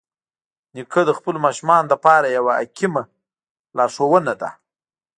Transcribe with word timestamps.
نیکه 0.75 1.01
د 1.05 1.11
خپلو 1.17 1.37
ماشومانو 1.45 1.89
لپاره 1.93 2.27
یوه 2.37 2.53
حکیمه 2.61 3.03
لارښوونه 3.77 4.33
ده. 4.41 4.49